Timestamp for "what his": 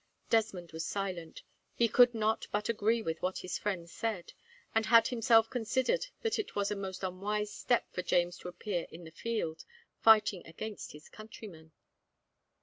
3.21-3.59